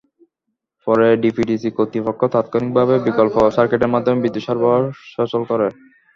[0.87, 4.81] পরে ডিপিডিসি কর্তৃপক্ষ তাৎক্ষণিকভাবে বিকল্প সার্কিটের মাধ্যমে বিদ্যুৎ সরবরাহ
[5.13, 5.67] সচল করে।